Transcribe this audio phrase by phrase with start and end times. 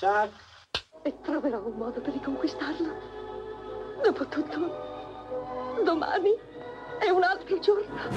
[0.00, 0.32] Chuck.
[1.02, 2.88] E troverò un modo per riconquistarlo.
[4.02, 6.30] Dopotutto, domani
[6.98, 8.08] è un altro giorno.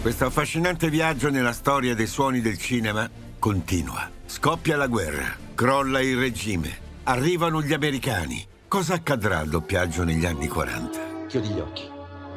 [0.00, 4.08] Questo affascinante viaggio nella storia dei suoni del cinema continua.
[4.26, 8.46] Scoppia la guerra, crolla il regime, arrivano gli americani.
[8.68, 11.26] Cosa accadrà al doppiaggio negli anni 40?
[11.26, 11.88] Chiudi gli occhi,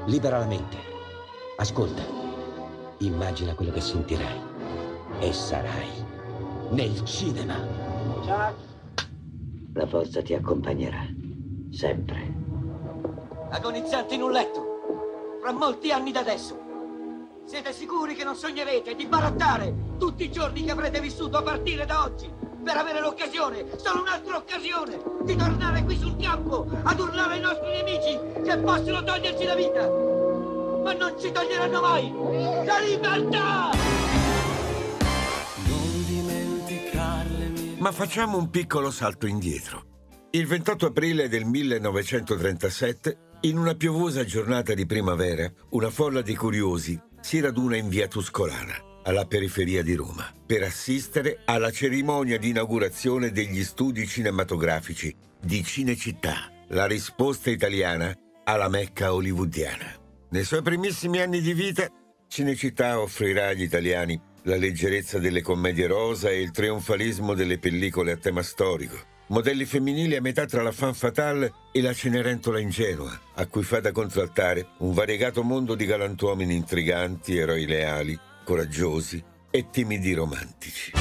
[0.06, 0.78] libera la mente.
[1.58, 2.04] Ascolta,
[3.00, 4.42] immagina quello che sentirai
[5.20, 6.04] e sarai
[6.72, 7.85] nel cinema.
[9.74, 11.06] La forza ti accompagnerà,
[11.72, 12.34] sempre.
[13.50, 16.60] agonizzanti in un letto, fra molti anni da adesso.
[17.46, 21.86] Siete sicuri che non sognerete di barattare tutti i giorni che avrete vissuto a partire
[21.86, 22.28] da oggi
[22.64, 27.70] per avere l'occasione, solo un'altra occasione, di tornare qui sul campo ad urlare ai nostri
[27.70, 32.12] nemici che possono toglierci la vita, ma non ci toglieranno mai
[32.66, 33.95] la libertà!
[37.86, 40.30] Ma facciamo un piccolo salto indietro.
[40.32, 47.00] Il 28 aprile del 1937, in una piovosa giornata di primavera, una folla di curiosi
[47.22, 53.30] si raduna in via Tuscolana, alla periferia di Roma, per assistere alla cerimonia di inaugurazione
[53.30, 58.12] degli studi cinematografici di Cinecittà, la risposta italiana
[58.46, 59.94] alla Mecca hollywoodiana.
[60.30, 61.88] Nei suoi primissimi anni di vita,
[62.28, 68.18] Cinecittà offrirà agli italiani la leggerezza delle commedie rosa e il trionfalismo delle pellicole a
[68.18, 69.14] tema storico.
[69.28, 73.80] Modelli femminili a metà tra la fan fatale e la cenerentola ingenua, a cui fa
[73.80, 80.92] da contraltare un variegato mondo di galantuomini intriganti, eroi leali, coraggiosi e timidi romantici.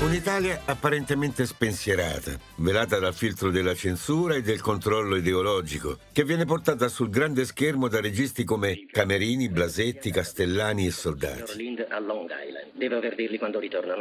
[0.00, 6.86] Un'Italia apparentemente spensierata, velata dal filtro della censura e del controllo ideologico, che viene portata
[6.86, 11.76] sul grande schermo da registi come Camerini, Blasetti, Castellani e Soldati.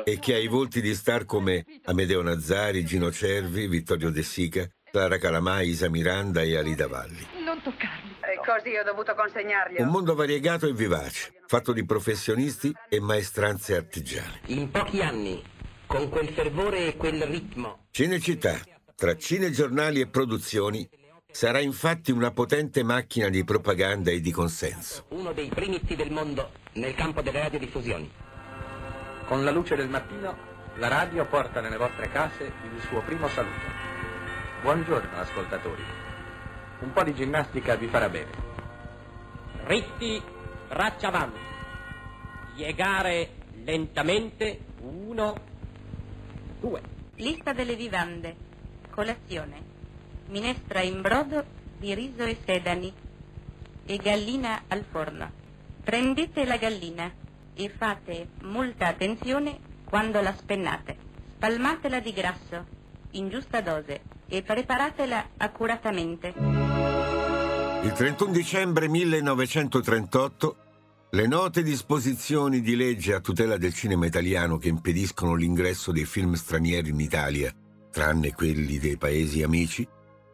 [0.03, 4.69] E che ha i volti di star come Amedeo Nazzari, Gino Cervi, Vittorio De Sica,
[4.91, 7.25] Clara Calamai, Isa Miranda e Alida Valli.
[7.43, 8.17] Non toccarli.
[8.21, 9.83] E così ho dovuto consegnarglielo.
[9.83, 14.41] Un mondo variegato e vivace, fatto di professionisti e maestranze artigiane.
[14.47, 15.41] In pochi anni,
[15.87, 18.59] con quel fervore e quel ritmo, Cinecittà,
[18.95, 20.87] tra cinegiornali e produzioni,
[21.31, 25.05] sarà infatti una potente macchina di propaganda e di consenso.
[25.09, 28.11] uno dei primizi del mondo nel campo delle radiodiffusioni.
[29.25, 30.35] Con la luce del mattino,
[30.75, 33.65] la radio porta nelle vostre case il suo primo saluto.
[34.61, 35.83] Buongiorno, ascoltatori.
[36.79, 38.31] Un po' di ginnastica vi farà bene.
[39.63, 40.21] Ritti,
[40.67, 41.39] braccia avanti.
[42.55, 43.29] Piegare
[43.63, 44.59] lentamente.
[44.81, 45.35] Uno,
[46.59, 46.81] due.
[47.15, 48.35] Lista delle vivande.
[48.89, 49.75] Colazione.
[50.27, 51.43] Minestra in brodo
[51.77, 52.93] di riso e sedani
[53.85, 55.31] e gallina al forno.
[55.83, 57.11] Prendete la gallina
[57.53, 60.97] e fate molta attenzione quando la spennate.
[61.35, 62.65] Spalmatela di grasso
[63.11, 66.33] in giusta dose e preparatela accuratamente.
[67.83, 70.66] Il 31 dicembre 1938
[71.11, 76.33] le note disposizioni di legge a tutela del cinema italiano che impediscono l'ingresso dei film
[76.33, 77.53] stranieri in Italia,
[77.89, 79.87] tranne quelli dei paesi amici,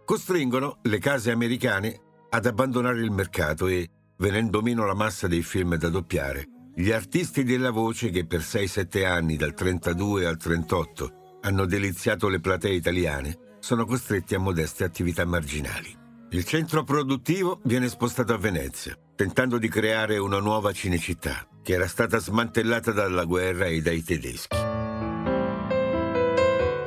[0.03, 5.75] costringono le case americane ad abbandonare il mercato e, venendo meno la massa dei film
[5.75, 11.65] da doppiare, gli artisti della voce che per 6-7 anni, dal 32 al 38, hanno
[11.65, 16.01] deliziato le platee italiane, sono costretti a modeste attività marginali.
[16.33, 21.87] Il centro produttivo viene spostato a Venezia, tentando di creare una nuova cinecittà, che era
[21.87, 24.57] stata smantellata dalla guerra e dai tedeschi.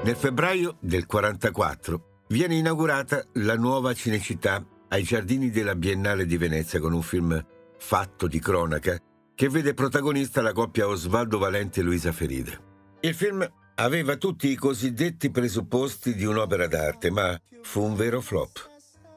[0.03, 6.81] Nel febbraio del 44 viene inaugurata la nuova cinecittà ai giardini della Biennale di Venezia
[6.81, 7.41] con un film
[7.79, 8.99] fatto di cronaca
[9.33, 12.61] che vede protagonista la coppia Osvaldo Valenti e Luisa Ferida.
[12.99, 18.75] Il film aveva tutti i cosiddetti presupposti di un'opera d'arte, ma fu un vero flop,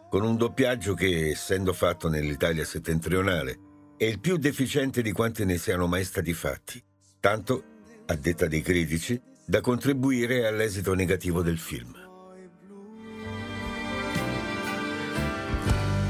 [0.09, 3.59] con un doppiaggio che, essendo fatto nell'Italia settentrionale,
[3.95, 6.83] è il più deficiente di quanti ne siano mai stati fatti,
[7.19, 7.63] tanto,
[8.07, 11.93] a detta dei critici, da contribuire all'esito negativo del film.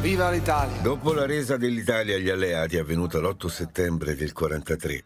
[0.01, 0.81] Viva l'Italia!
[0.81, 5.03] Dopo la resa dell'Italia agli alleati avvenuta l'8 settembre del 43,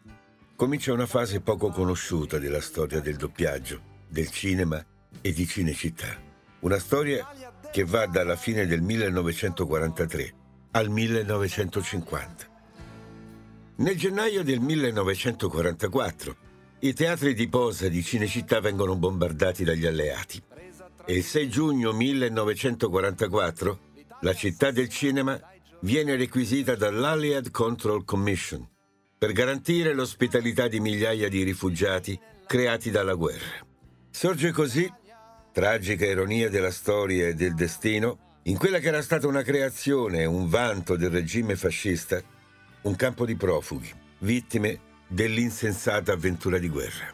[0.56, 4.86] comincia una fase poco conosciuta della storia del doppiaggio, del cinema
[5.20, 6.16] e di Cinecittà.
[6.60, 7.28] Una storia
[7.74, 10.34] che va dalla fine del 1943
[10.74, 12.52] al 1950.
[13.78, 16.36] Nel gennaio del 1944
[16.82, 20.40] i teatri di posa di Cinecittà vengono bombardati dagli alleati
[21.04, 23.80] e il 6 giugno 1944
[24.22, 25.42] la città del cinema
[25.80, 28.70] viene requisita dall'Allied Control Commission
[29.18, 33.66] per garantire l'ospitalità di migliaia di rifugiati creati dalla guerra.
[34.12, 34.88] Sorge così,
[35.54, 40.50] tragica ironia della storia e del destino, in quella che era stata una creazione, un
[40.50, 42.22] vanto del regime fascista,
[42.82, 43.90] un campo di profughi,
[44.20, 47.06] vittime dell'insensata avventura di guerra.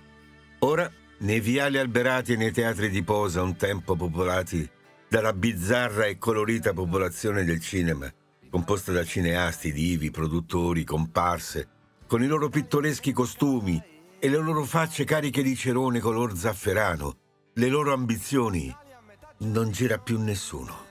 [0.60, 0.90] Ora,
[1.20, 4.68] nei viali alberati e nei teatri di posa, un tempo popolati
[5.10, 8.12] dalla bizzarra e colorita popolazione del cinema,
[8.50, 11.68] composta da cineasti, divi, produttori, comparse,
[12.08, 13.84] con i loro pittoreschi costumi
[14.18, 17.18] e le loro facce cariche di cerone color zafferano,
[17.60, 18.74] le loro ambizioni,
[19.40, 20.86] non gira più nessuno.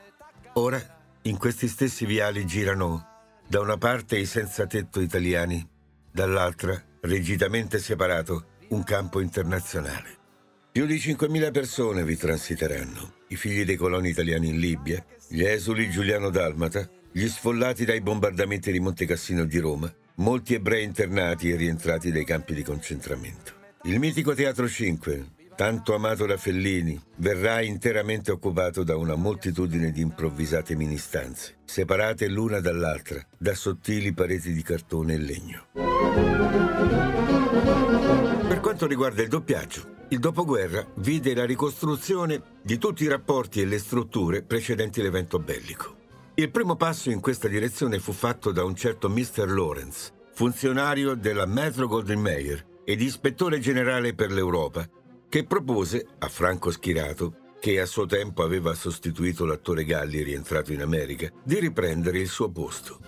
[0.55, 0.79] Ora,
[1.23, 3.07] in questi stessi viali girano
[3.47, 5.67] da una parte i senza tetto italiani,
[6.11, 10.17] dall'altra, rigidamente separato, un campo internazionale.
[10.71, 15.89] Più di 5.000 persone vi transiteranno, i figli dei coloni italiani in Libia, gli esuli
[15.89, 22.13] Giuliano-Dalmata, gli sfollati dai bombardamenti di Monte Cassino di Roma, molti ebrei internati e rientrati
[22.13, 23.55] dai campi di concentramento.
[23.85, 30.01] Il mitico Teatro 5, tanto amato da Fellini, verrà interamente occupato da una moltitudine di
[30.01, 35.67] improvvisate mini-stanze, separate l'una dall'altra da sottili pareti di cartone e legno.
[38.47, 43.67] Per quanto riguarda il doppiaggio, il dopoguerra vide la ricostruzione di tutti i rapporti e
[43.67, 45.97] le strutture precedenti l'evento bellico.
[46.35, 49.49] Il primo passo in questa direzione fu fatto da un certo Mr.
[49.49, 54.89] Lawrence, funzionario della Metro Golden Mayer ed ispettore generale per l'Europa,
[55.29, 60.81] che propose a Franco Schirato, che a suo tempo aveva sostituito l'attore Galli rientrato in
[60.81, 62.99] America, di riprendere il suo posto.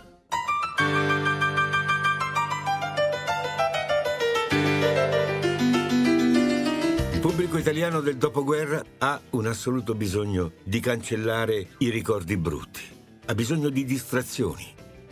[7.12, 12.82] Il pubblico italiano del dopoguerra ha un assoluto bisogno di cancellare i ricordi brutti,
[13.26, 14.66] ha bisogno di distrazioni,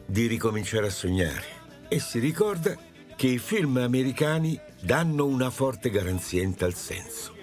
[0.05, 1.57] di ricominciare a sognare
[1.89, 2.77] e si ricorda
[3.19, 7.35] che i film americani danno una forte garanzia in tal senso.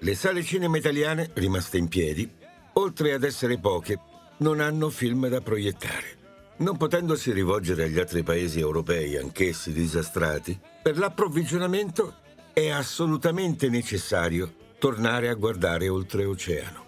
[0.00, 2.28] Le sale cinema italiane, rimaste in piedi,
[2.72, 4.00] oltre ad essere poche,
[4.38, 6.16] non hanno film da proiettare.
[6.56, 12.16] Non potendosi rivolgere agli altri paesi europei, anch'essi disastrati, per l'approvvigionamento
[12.52, 16.84] è assolutamente necessario tornare a guardare oltreoceano.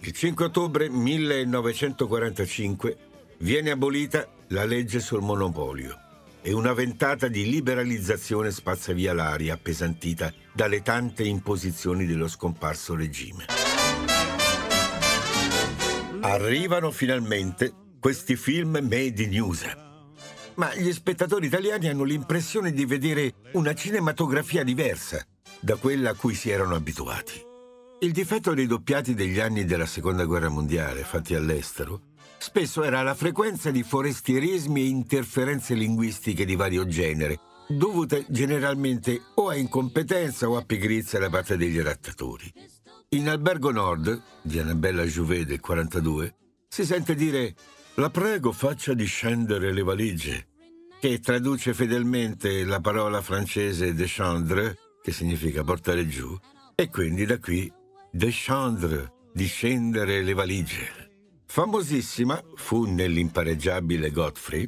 [0.00, 2.96] Il 5 ottobre 1945
[3.38, 6.10] viene abolita la legge sul monopolio
[6.42, 13.46] e una ventata di liberalizzazione spazza via l'aria appesantita dalle tante imposizioni dello scomparso regime.
[16.20, 19.76] Arrivano finalmente questi film made in USA.
[20.54, 25.24] Ma gli spettatori italiani hanno l'impressione di vedere una cinematografia diversa
[25.60, 27.40] da quella a cui si erano abituati.
[28.00, 32.11] Il difetto dei doppiati degli anni della Seconda Guerra Mondiale, fatti all'estero,
[32.42, 39.48] spesso era la frequenza di forestierismi e interferenze linguistiche di vario genere, dovute generalmente o
[39.48, 42.52] a incompetenza o a pigrizia da parte degli adattatori.
[43.10, 46.34] In Albergo Nord, di Annabella Jouvet del 42,
[46.66, 47.54] si sente dire
[47.94, 50.48] «La prego faccia discendere le valigie»,
[50.98, 56.36] che traduce fedelmente la parola francese «descendre», che significa portare giù,
[56.74, 57.72] e quindi da qui
[58.10, 61.01] «descendre», discendere le valigie.
[61.52, 64.66] Famosissima fu nell'impareggiabile Godfrey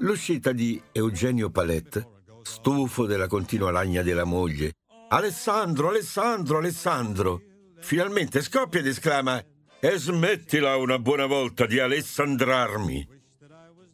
[0.00, 4.74] l'uscita di Eugenio Palette, stufo della continua lagna della moglie.
[5.08, 7.40] Alessandro, Alessandro, Alessandro!
[7.80, 9.42] Finalmente scoppia ed esclama
[9.80, 13.08] E smettila una buona volta di alessandrarmi!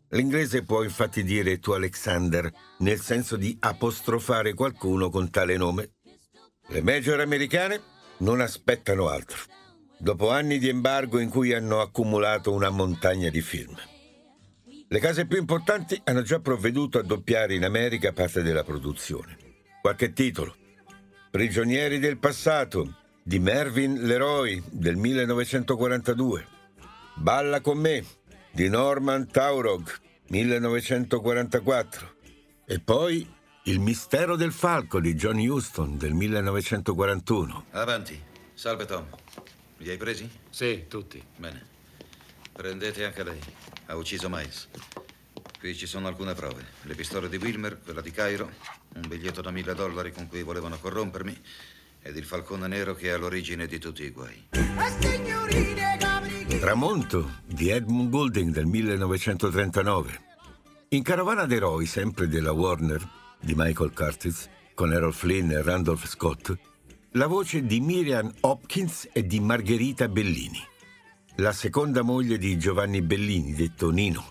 [0.08, 5.92] L'inglese può infatti dire to Alexander, nel senso di apostrofare qualcuno con tale nome.
[6.70, 7.80] Le major americane
[8.18, 9.60] non aspettano altro
[10.02, 13.76] dopo anni di embargo in cui hanno accumulato una montagna di film.
[14.88, 19.36] Le case più importanti hanno già provveduto a doppiare in America parte della produzione.
[19.80, 20.56] Qualche titolo.
[21.30, 26.46] Prigionieri del passato di Mervyn Leroy del 1942.
[27.14, 28.04] Balla con me
[28.50, 29.88] di Norman Taurog
[30.26, 32.14] 1944.
[32.66, 37.66] E poi Il mistero del falco di John Huston del 1941.
[37.70, 38.20] Avanti.
[38.54, 39.06] Salve Tom.
[39.82, 40.30] Li hai presi?
[40.48, 41.20] Sì, tutti.
[41.36, 41.66] Bene.
[42.52, 43.40] Prendete anche lei.
[43.86, 44.68] Ha ucciso Miles.
[45.58, 46.64] Qui ci sono alcune prove.
[46.82, 48.48] Le pistole di Wilmer, quella di Cairo,
[48.94, 51.36] un biglietto da mille dollari con cui volevano corrompermi
[52.00, 54.50] ed il falcone nero che è all'origine di tutti i guai.
[56.60, 60.20] Tramonto di Edmund Goulding del 1939.
[60.90, 63.04] In Carovana d'eroi, sempre della Warner,
[63.40, 66.56] di Michael Curtis, con Errol Flynn e Randolph Scott,
[67.14, 70.60] la voce di Miriam Hopkins e di Margherita Bellini,
[71.36, 74.24] la seconda moglie di Giovanni Bellini, detto Nino,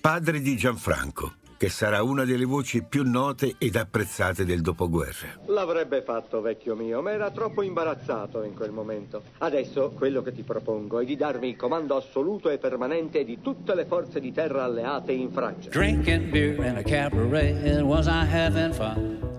[0.00, 5.28] padre di Gianfranco, che sarà una delle voci più note ed apprezzate del dopoguerra.
[5.46, 9.22] L'avrebbe fatto, vecchio mio, ma era troppo imbarazzato in quel momento.
[9.38, 13.76] Adesso quello che ti propongo è di darmi il comando assoluto e permanente di tutte
[13.76, 15.70] le forze di terra alleate in Francia.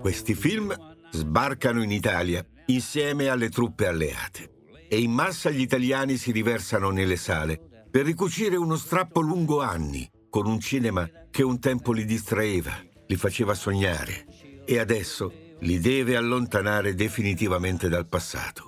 [0.00, 0.74] Questi film
[1.10, 4.50] sbarcano in Italia insieme alle truppe alleate
[4.88, 10.08] e in massa gli italiani si riversano nelle sale per ricucire uno strappo lungo anni
[10.28, 12.72] con un cinema che un tempo li distraeva,
[13.06, 14.26] li faceva sognare
[14.64, 18.66] e adesso li deve allontanare definitivamente dal passato.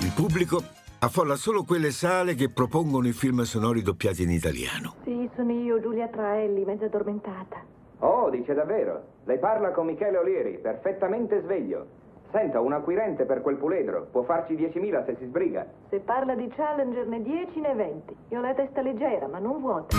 [0.00, 0.62] Il pubblico
[1.00, 4.94] affolla solo quelle sale che propongono i film sonori doppiati in italiano.
[5.04, 7.64] Sì, sono io, Giulia Traelli, mezza addormentata.
[7.98, 9.02] Oh, dice davvero.
[9.24, 12.00] Lei parla con Michele Olieri, perfettamente sveglio.
[12.32, 14.08] Senta, un acquirente per quel puledro.
[14.10, 15.66] Può farci 10.000 se si sbriga.
[15.90, 18.16] Se parla di Challenger né 10 né 20.
[18.30, 19.94] Io ho la testa leggera, ma non vuota.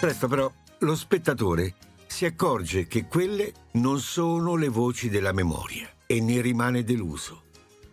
[0.00, 1.74] Presto però, lo spettatore
[2.06, 7.42] si accorge che quelle non sono le voci della memoria e ne rimane deluso.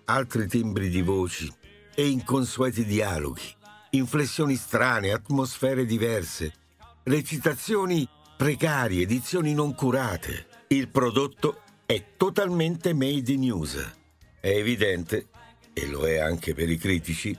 [0.06, 1.48] Altri timbri di voci
[1.94, 3.54] e inconsueti dialoghi,
[3.92, 6.52] inflessioni strane, atmosfere diverse,
[7.04, 10.48] recitazioni precarie, edizioni non curate.
[10.68, 11.63] Il prodotto
[11.94, 13.94] è totalmente made in USA.
[14.40, 15.28] È evidente,
[15.74, 17.38] e lo è anche per i critici,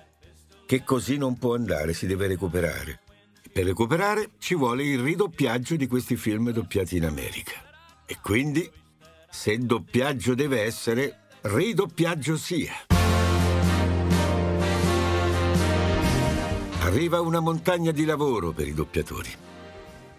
[0.65, 3.01] che così non può andare, si deve recuperare.
[3.53, 7.53] Per recuperare ci vuole il ridoppiaggio di questi film doppiati in America.
[8.07, 8.71] E quindi,
[9.29, 12.75] se doppiaggio deve essere, ridoppiaggio sia.
[16.83, 19.31] Arriva una montagna di lavoro per i doppiatori.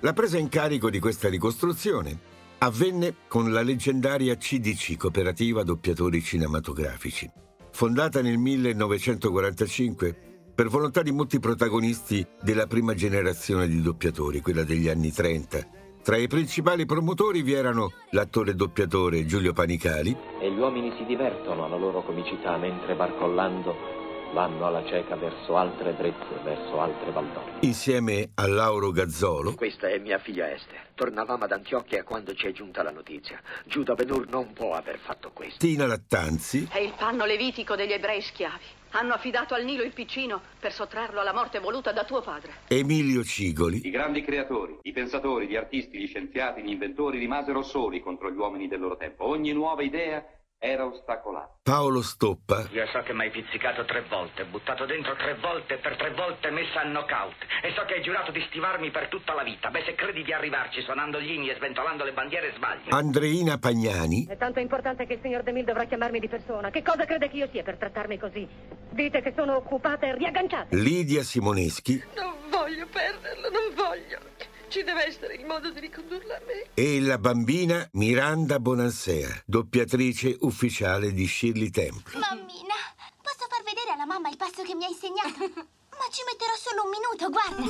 [0.02, 7.30] La presa in carico di questa ricostruzione avvenne con la leggendaria CDC, Cooperativa Doppiatori Cinematografici.
[7.72, 10.16] Fondata nel 1945
[10.56, 15.68] per volontà di molti protagonisti della prima generazione di doppiatori, quella degli anni 30.
[16.02, 20.16] Tra i principali promotori vi erano l'attore doppiatore Giulio Panicali.
[20.40, 25.94] E gli uomini si divertono alla loro comicità mentre barcollando vanno alla cieca verso altre
[25.94, 27.54] brezze, verso altre valdorie.
[27.62, 29.56] Insieme a Lauro Gazzolo.
[29.56, 30.90] Questa è mia figlia Esther.
[30.96, 33.42] Tornavamo ad Antiochia quando ci è giunta la notizia.
[33.66, 35.58] Giuda Benur non può aver fatto questo.
[35.60, 36.68] Tina Lattanzi.
[36.72, 38.64] È il panno levitico degli ebrei schiavi.
[38.92, 42.54] Hanno affidato al Nilo il piccino per sottrarlo alla morte voluta da tuo padre.
[42.68, 43.86] Emilio Cigoli.
[43.86, 48.38] I grandi creatori, i pensatori, gli artisti, gli scienziati, gli inventori rimasero soli contro gli
[48.38, 49.26] uomini del loro tempo.
[49.26, 50.26] Ogni nuova idea
[50.60, 51.60] era ostacolato.
[51.64, 52.68] Paolo Stoppa.
[52.72, 56.50] Io so che mi hai pizzicato tre volte, buttato dentro tre volte, per tre volte
[56.50, 57.36] messa a knockout.
[57.64, 59.70] E so che hai giurato di stivarmi per tutta la vita.
[59.70, 62.90] Beh, se credi di arrivarci suonando gli inni e sventolando le bandiere, sbagli.
[62.90, 64.26] Andreina Pagnani.
[64.28, 66.70] È tanto importante che il signor De Mille dovrà chiamarmi di persona.
[66.70, 68.48] Che cosa crede che io sia per trattarmi così?
[68.90, 70.76] Dite che sono occupata e riagganciata.
[70.76, 72.04] Lidia Simoneschi.
[72.16, 74.20] Non voglio perderlo, non voglio.
[74.68, 76.66] Ci deve essere il modo di ricondurla a me.
[76.74, 82.20] E la bambina Miranda Bonansea, doppiatrice ufficiale di Shirley Temple.
[82.20, 82.76] Mammina,
[83.22, 85.38] posso far vedere alla mamma il passo che mi ha insegnato?
[85.96, 87.64] Ma ci metterò solo un minuto, guarda.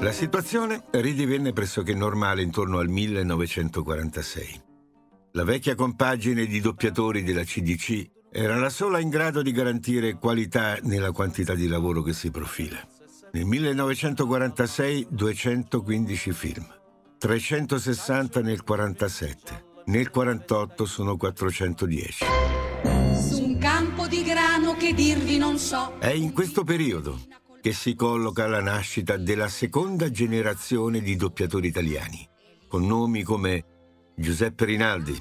[0.00, 4.62] La situazione ridivenne pressoché normale intorno al 1946.
[5.32, 10.78] La vecchia compagine di doppiatori della CDC era la sola in grado di garantire qualità
[10.82, 13.01] nella quantità di lavoro che si profila.
[13.34, 16.66] Nel 1946 215 film,
[17.16, 22.26] 360 nel 47, nel 48 sono 410.
[23.14, 25.96] Su un campo di grano che dirvi non so.
[25.98, 27.18] È in questo periodo
[27.62, 32.28] che si colloca la nascita della seconda generazione di doppiatori italiani,
[32.68, 33.64] con nomi come
[34.14, 35.18] Giuseppe Rinaldi,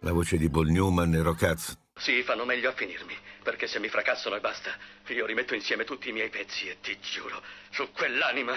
[0.00, 1.74] la voce di Paul Newman e Rocazzo.
[1.94, 4.70] Sì, fanno meglio a finirmi, perché se mi fracassano e basta,
[5.08, 8.54] io rimetto insieme tutti i miei pezzi e ti giuro, su quell'anima,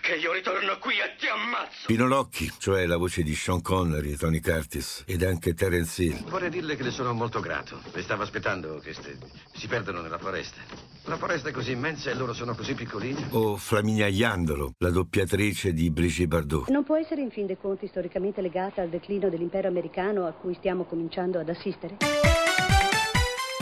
[0.00, 1.86] che io ritorno qui e ti ammazzo.
[1.86, 6.24] Pino Locchi, cioè la voce di Sean Connery e Tony Curtis, ed anche Terence Hill.
[6.28, 7.80] Vorrei dirle che le sono molto grato.
[7.92, 9.18] Le stavo aspettando che ste...
[9.54, 10.60] si perdono nella foresta.
[11.04, 13.26] La foresta è così immensa e loro sono così piccolini.
[13.30, 16.68] O Flaminia Iandolo, la doppiatrice di Brigitte Bardot.
[16.68, 20.54] Non può essere in fin dei conti storicamente legata al declino dell'impero americano a cui
[20.54, 21.96] stiamo cominciando ad assistere?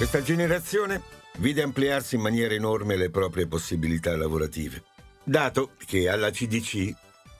[0.01, 1.03] Questa generazione
[1.41, 4.83] vide ampliarsi in maniera enorme le proprie possibilità lavorative,
[5.23, 6.95] dato che alla CDC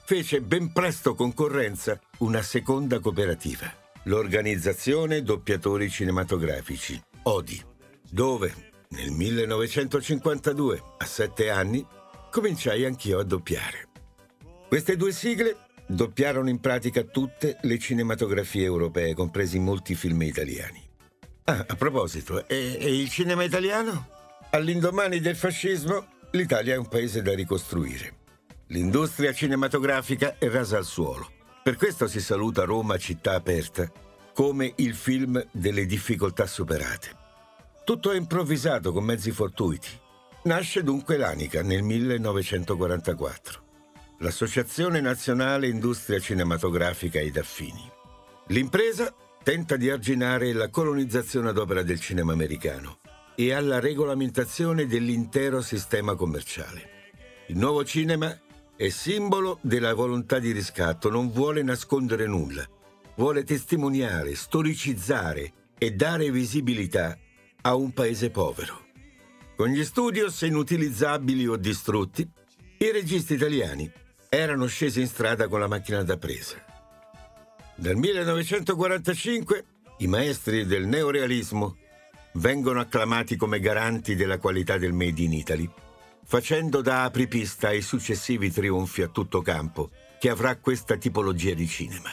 [0.05, 3.65] fece ben presto concorrenza una seconda cooperativa,
[4.03, 7.59] l'Organizzazione Doppiatori Cinematografici, ODI,
[8.07, 8.53] dove
[8.89, 11.83] nel 1952, a sette anni,
[12.29, 13.87] cominciai anch'io a doppiare.
[14.67, 20.89] Queste due sigle doppiarono in pratica tutte le cinematografie europee, compresi molti film italiani.
[21.45, 24.07] Ah, a proposito, e, e il cinema italiano?
[24.51, 28.19] All'indomani del fascismo, l'Italia è un paese da ricostruire.
[28.67, 31.29] L'industria cinematografica è rasa al suolo.
[31.63, 33.91] Per questo si saluta Roma città aperta
[34.33, 37.17] come il film delle difficoltà superate.
[37.83, 39.89] Tutto è improvvisato con mezzi fortuiti.
[40.43, 43.63] Nasce dunque l'Anica nel 1944,
[44.19, 47.89] l'Associazione Nazionale Industria Cinematografica ed Affini.
[48.47, 52.99] L'impresa tenta di arginare la colonizzazione ad opera del cinema americano
[53.35, 56.89] e alla regolamentazione dell'intero sistema commerciale.
[57.47, 58.37] Il nuovo cinema
[58.75, 62.67] è simbolo della volontà di riscatto, non vuole nascondere nulla,
[63.15, 67.17] vuole testimoniare, storicizzare e dare visibilità
[67.61, 68.89] a un paese povero.
[69.55, 72.27] Con gli studios inutilizzabili o distrutti,
[72.77, 73.91] i registi italiani
[74.29, 76.70] erano scesi in strada con la macchina da presa.
[77.81, 79.65] Dal 1945
[79.97, 81.77] i maestri del neorealismo
[82.33, 85.67] vengono acclamati come garanti della qualità del Made in Italy,
[86.23, 92.11] facendo da apripista ai successivi trionfi a tutto campo che avrà questa tipologia di cinema.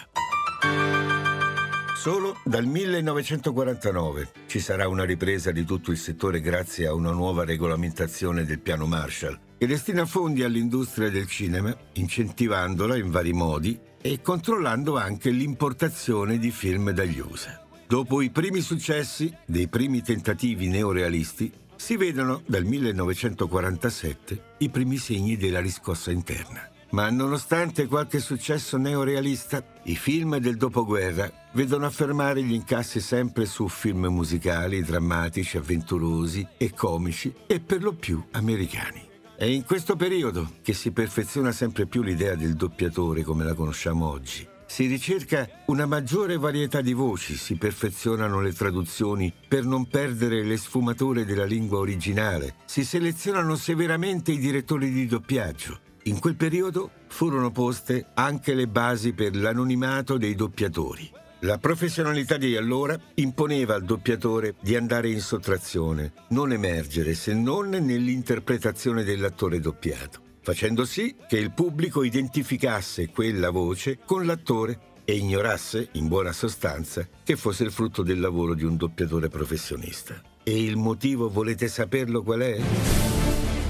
[1.95, 7.45] Solo dal 1949 ci sarà una ripresa di tutto il settore grazie a una nuova
[7.45, 14.21] regolamentazione del piano Marshall che destina fondi all'industria del cinema, incentivandola in vari modi e
[14.21, 17.61] controllando anche l'importazione di film dagli USA.
[17.87, 25.37] Dopo i primi successi dei primi tentativi neorealisti, si vedono dal 1947 i primi segni
[25.37, 26.69] della riscossa interna.
[26.91, 33.69] Ma nonostante qualche successo neorealista, i film del dopoguerra vedono affermare gli incassi sempre su
[33.69, 39.08] film musicali, drammatici, avventurosi e comici e per lo più americani.
[39.39, 44.11] È in questo periodo che si perfeziona sempre più l'idea del doppiatore come la conosciamo
[44.11, 44.45] oggi.
[44.67, 50.57] Si ricerca una maggiore varietà di voci, si perfezionano le traduzioni per non perdere le
[50.57, 55.79] sfumature della lingua originale, si selezionano severamente i direttori di doppiaggio.
[56.07, 61.13] In quel periodo furono poste anche le basi per l'anonimato dei doppiatori.
[61.43, 67.69] La professionalità di allora imponeva al doppiatore di andare in sottrazione, non emergere se non
[67.69, 75.91] nell'interpretazione dell'attore doppiato, facendo sì che il pubblico identificasse quella voce con l'attore e ignorasse,
[75.93, 80.21] in buona sostanza, che fosse il frutto del lavoro di un doppiatore professionista.
[80.43, 83.18] E il motivo volete saperlo qual è?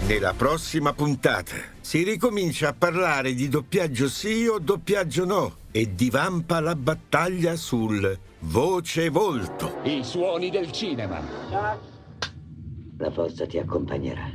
[0.09, 6.61] Nella prossima puntata si ricomincia a parlare di doppiaggio sì o doppiaggio no e divampa
[6.61, 9.81] la battaglia sul voce volto.
[9.83, 11.21] I suoni del cinema.
[11.51, 14.31] La forza ti accompagnerà.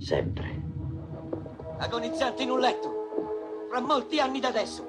[0.00, 0.62] Sempre.
[1.80, 3.66] Agonizzante in un letto.
[3.68, 4.88] Fra molti anni da adesso.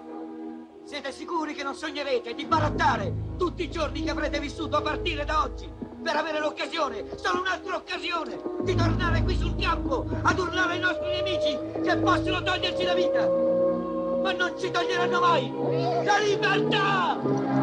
[0.85, 5.25] Siete sicuri che non sognerete di barattare tutti i giorni che avrete vissuto a partire
[5.25, 5.69] da oggi?
[6.01, 11.07] Per avere l'occasione, solo un'altra occasione, di tornare qui sul campo ad urlare ai nostri
[11.07, 13.27] nemici che possono toglierci la vita.
[14.21, 15.51] Ma non ci toglieranno mai
[16.03, 17.62] la libertà!